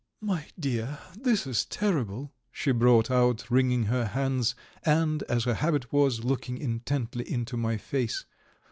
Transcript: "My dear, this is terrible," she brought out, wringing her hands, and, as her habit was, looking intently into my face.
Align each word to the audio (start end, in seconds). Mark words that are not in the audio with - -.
"My 0.21 0.47
dear, 0.59 0.97
this 1.15 1.45
is 1.45 1.63
terrible," 1.63 2.33
she 2.51 2.71
brought 2.71 3.11
out, 3.11 3.45
wringing 3.51 3.83
her 3.83 4.05
hands, 4.05 4.55
and, 4.83 5.21
as 5.29 5.43
her 5.43 5.53
habit 5.53 5.93
was, 5.93 6.23
looking 6.23 6.57
intently 6.57 7.31
into 7.31 7.55
my 7.55 7.77
face. 7.77 8.25